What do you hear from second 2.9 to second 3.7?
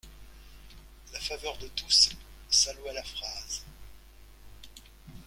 la phrase.